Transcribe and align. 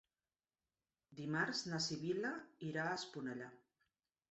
Dimarts 1.19 1.61
na 1.67 1.83
Sibil·la 1.89 2.33
irà 2.71 2.89
a 2.89 2.99
Esponellà. 3.03 3.55